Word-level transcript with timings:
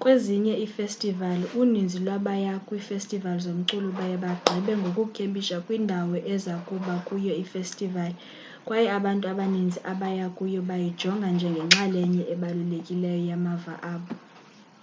kwezinye 0.00 0.54
iifestivali 0.64 1.44
uninzi 1.60 1.98
lwabaya 2.04 2.54
kwiifestivali 2.66 3.40
zomculo 3.46 3.88
baye 3.98 4.16
bagqibe 4.24 4.72
ngokukhempisha 4.80 5.56
kwindawo 5.64 6.16
eza 6.34 6.54
kuba 6.66 6.94
kuyo 7.06 7.32
ifestivali 7.44 8.16
kwaye 8.66 8.86
abantu 8.98 9.24
abaninzi 9.32 9.78
abaya 9.92 10.26
kuyo 10.36 10.60
bayijonga 10.68 11.26
njengenxalenye 11.36 12.22
ebalulekileyo 12.34 13.20
yamava 13.30 13.74
abo 13.92 14.10